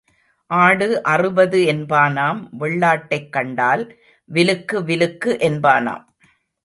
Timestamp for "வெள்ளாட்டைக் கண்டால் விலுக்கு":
2.59-4.77